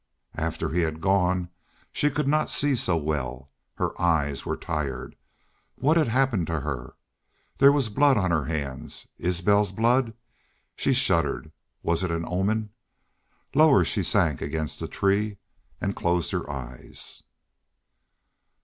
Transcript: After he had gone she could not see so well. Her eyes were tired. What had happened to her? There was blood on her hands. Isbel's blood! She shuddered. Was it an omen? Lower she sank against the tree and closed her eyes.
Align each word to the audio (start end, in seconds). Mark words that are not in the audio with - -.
After 0.33 0.69
he 0.69 0.81
had 0.81 0.99
gone 0.99 1.51
she 1.91 2.09
could 2.09 2.27
not 2.27 2.49
see 2.49 2.73
so 2.73 2.97
well. 2.97 3.51
Her 3.75 3.91
eyes 4.01 4.47
were 4.47 4.57
tired. 4.57 5.15
What 5.75 5.95
had 5.95 6.07
happened 6.07 6.47
to 6.47 6.61
her? 6.61 6.95
There 7.59 7.71
was 7.71 7.87
blood 7.89 8.17
on 8.17 8.31
her 8.31 8.45
hands. 8.45 9.07
Isbel's 9.19 9.71
blood! 9.71 10.15
She 10.75 10.93
shuddered. 10.95 11.51
Was 11.83 12.01
it 12.03 12.09
an 12.09 12.25
omen? 12.25 12.71
Lower 13.53 13.85
she 13.85 14.01
sank 14.01 14.41
against 14.41 14.79
the 14.79 14.87
tree 14.87 15.37
and 15.79 15.95
closed 15.95 16.31
her 16.31 16.49
eyes. 16.49 17.21